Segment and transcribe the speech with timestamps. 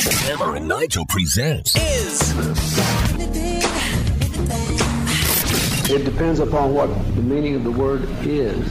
[0.00, 2.32] Hammer and Nigel presents Is
[5.90, 8.66] It depends upon what the meaning of the word is.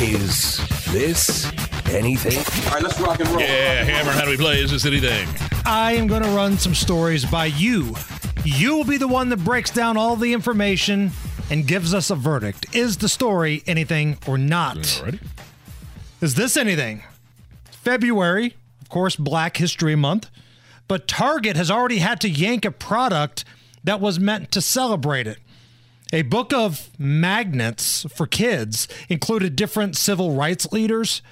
[0.00, 0.56] Is
[0.92, 1.52] This
[1.90, 2.38] Anything?
[2.68, 3.40] All right, let's rock and roll.
[3.40, 4.60] Yeah, Hammer, how do we play?
[4.60, 5.28] Is this anything?
[5.66, 7.94] I am going to run some stories by you.
[8.44, 11.10] You will be the one that breaks down all the information
[11.50, 12.74] and gives us a verdict.
[12.74, 14.78] Is the story anything or not?
[14.78, 15.20] Alrighty.
[16.22, 17.02] Is this anything?
[17.82, 18.61] February, of
[18.92, 20.30] course, Black History Month,
[20.86, 23.44] but Target has already had to yank a product
[23.82, 25.38] that was meant to celebrate it.
[26.12, 31.22] A book of magnets for kids included different civil rights leaders,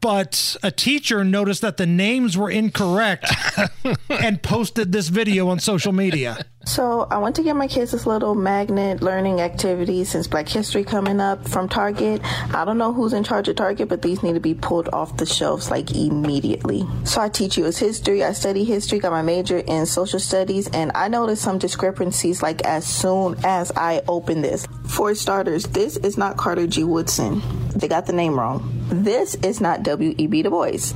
[0.00, 3.32] but a teacher noticed that the names were incorrect
[4.10, 6.44] and posted this video on social media.
[6.68, 10.84] So I went to get my kids this little magnet learning activity since Black History
[10.84, 12.20] coming up from Target.
[12.54, 15.16] I don't know who's in charge of Target, but these need to be pulled off
[15.16, 16.86] the shelves like immediately.
[17.04, 17.78] So I teach U.S.
[17.78, 22.42] history, I study history, got my major in social studies, and I noticed some discrepancies
[22.42, 24.66] like as soon as I open this.
[24.88, 26.84] For starters, this is not Carter G.
[26.84, 27.40] Woodson.
[27.76, 28.78] They got the name wrong.
[28.90, 30.42] This is not W.E.B.
[30.42, 30.92] Du Bois.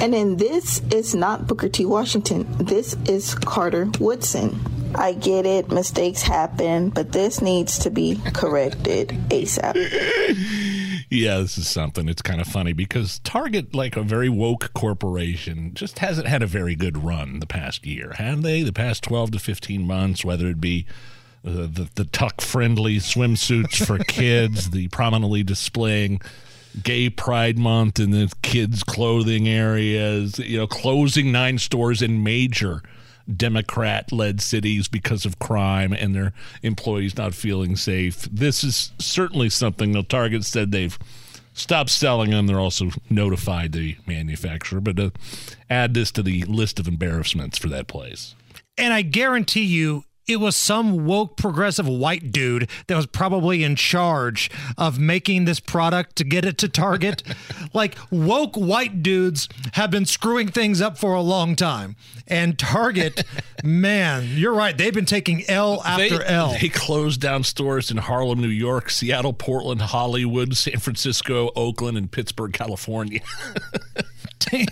[0.00, 1.84] And then this is not Booker T.
[1.84, 2.44] Washington.
[2.58, 4.71] This is Carter Woodson.
[4.94, 9.74] I get it, mistakes happen, but this needs to be corrected ASAP.
[11.12, 12.08] Yeah, this is something.
[12.08, 16.46] It's kind of funny because Target, like a very woke corporation, just hasn't had a
[16.46, 18.62] very good run the past year, have they?
[18.62, 20.86] The past 12 to 15 months, whether it be
[21.46, 26.22] uh, the, the tuck friendly swimsuits for kids, the prominently displaying
[26.82, 32.82] gay pride month in the kids' clothing areas, you know, closing nine stores in major
[33.36, 36.32] Democrat led cities because of crime and their
[36.62, 38.28] employees not feeling safe.
[38.30, 40.98] This is certainly something the Target said they've
[41.54, 42.46] stopped selling them.
[42.46, 45.10] They're also notified the manufacturer, but uh,
[45.68, 48.34] add this to the list of embarrassments for that place.
[48.78, 53.76] And I guarantee you, it was some woke progressive white dude that was probably in
[53.76, 57.22] charge of making this product to get it to Target.
[57.72, 61.96] like woke white dudes have been screwing things up for a long time.
[62.26, 63.24] And Target,
[63.64, 64.76] man, you're right.
[64.76, 66.56] They've been taking L after they, L.
[66.60, 72.10] They closed down stores in Harlem, New York, Seattle, Portland, Hollywood, San Francisco, Oakland, and
[72.10, 73.20] Pittsburg, California.
[74.38, 74.66] Damn.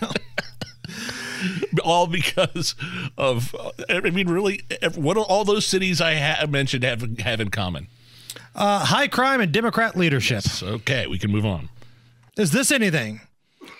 [1.84, 2.74] all because
[3.16, 3.54] of
[3.88, 4.62] I mean really
[4.94, 7.86] what all those cities I ha- mentioned have have in common?
[8.54, 10.44] Uh, high crime and Democrat leadership.
[10.62, 11.68] Okay, we can move on.
[12.36, 13.20] Is this anything?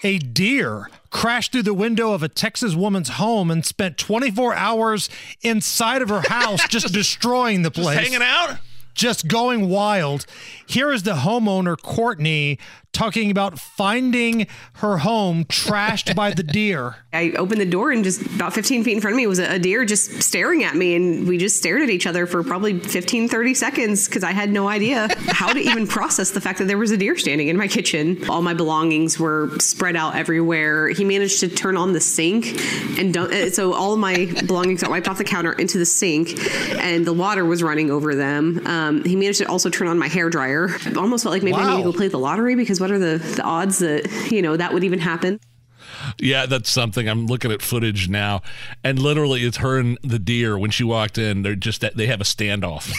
[0.03, 5.09] A deer crashed through the window of a Texas woman's home and spent 24 hours
[5.43, 7.99] inside of her house just destroying the place.
[7.99, 8.59] Hanging out?
[8.94, 10.27] just going wild.
[10.66, 12.59] Here is the homeowner, Courtney,
[12.92, 16.96] talking about finding her home trashed by the deer.
[17.12, 19.58] I opened the door and just about 15 feet in front of me was a
[19.58, 20.94] deer just staring at me.
[20.96, 24.50] And we just stared at each other for probably 15, 30 seconds because I had
[24.50, 27.56] no idea how to even process the fact that there was a deer standing in
[27.56, 28.28] my kitchen.
[28.28, 30.88] All my belongings were spread out everywhere.
[30.88, 32.46] He managed to turn on the sink
[32.98, 36.34] and don't, so all of my belongings got wiped off the counter into the sink
[36.78, 38.66] and the water was running over them.
[38.66, 40.68] Um, he managed to also turn on my hair dryer.
[40.86, 41.76] I almost felt like maybe I Wow.
[41.76, 44.56] need to go play the lottery because what are the, the odds that, you know,
[44.56, 45.41] that would even happen?
[46.18, 47.08] Yeah, that's something.
[47.08, 48.42] I'm looking at footage now,
[48.82, 50.58] and literally, it's her and the deer.
[50.58, 52.90] When she walked in, they're just they have a standoff.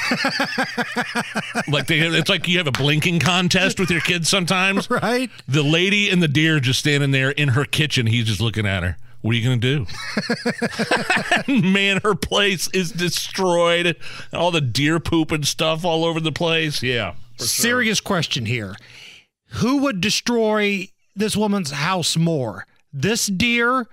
[1.72, 5.30] like they, it's like you have a blinking contest with your kids sometimes, Right?
[5.48, 8.08] The lady and the deer just standing there in her kitchen.
[8.08, 8.98] He's just looking at her.
[9.22, 9.86] What are you going to
[11.48, 11.62] do?
[11.62, 13.96] Man, her place is destroyed.
[14.34, 16.82] All the deer poop and stuff all over the place.
[16.82, 17.12] Yeah.
[17.38, 17.48] for sure.
[17.48, 18.76] Serious question here.
[19.56, 22.66] Who would destroy this woman's house more?
[22.94, 23.88] This deer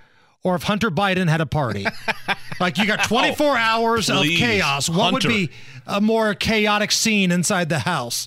[0.44, 1.87] or if Hunter Biden had a party?
[2.60, 4.88] like you got 24 hours of Oh, chaos.
[4.88, 5.50] What would be
[5.87, 8.26] a more chaotic scene inside the house?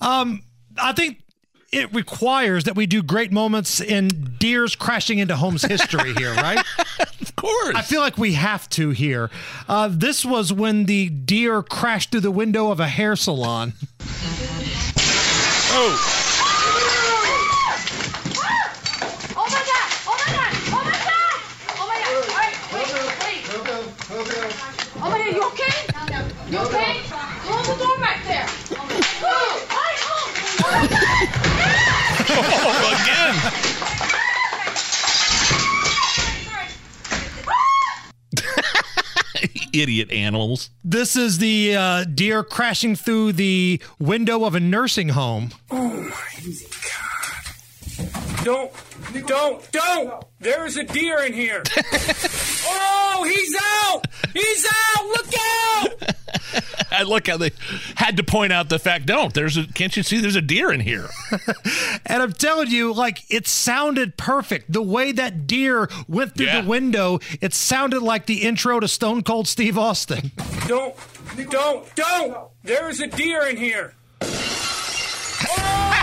[0.00, 0.42] Um,
[0.76, 1.20] I think
[1.72, 6.64] it requires that we do great moments in deers crashing into homes history here, right?
[7.20, 7.74] Of course.
[7.76, 9.30] I feel like we have to here.
[9.68, 13.72] Uh, this was when the deer crashed through the window of a hair salon.
[15.76, 16.23] oh,
[32.36, 33.34] oh, again.
[39.72, 40.70] Idiot animals.
[40.82, 45.50] This is the uh, deer crashing through the window of a nursing home.
[45.70, 46.10] Oh my
[46.42, 46.50] god!
[48.44, 48.70] Don't,
[49.26, 50.24] don't, don't!
[50.40, 51.62] There is a deer in here.
[52.66, 54.06] oh, he's out!
[54.32, 55.03] He's out!
[57.04, 57.50] I look how they
[57.96, 59.06] had to point out the fact.
[59.06, 61.08] Don't there's a can't you see there's a deer in here?
[62.06, 64.72] and I'm telling you, like it sounded perfect.
[64.72, 66.62] The way that deer went through Yeah.
[66.62, 70.32] the window, it sounded like the intro to Stone Cold Steve Austin.
[70.66, 70.94] Don't,
[71.50, 72.36] don't, don't!
[72.62, 73.94] There's a deer in here.
[74.22, 74.26] Oh,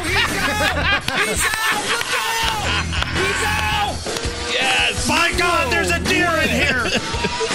[0.03, 1.03] he's out!
[1.19, 1.85] He's out!
[1.89, 2.75] Look out!
[3.15, 3.95] He's out!
[4.53, 5.07] Yes.
[5.07, 6.83] My God, there's a deer in here.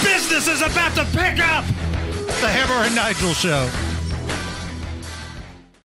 [0.02, 1.64] Business is about to pick up.
[2.46, 3.95] The Hammer and Nigel Show.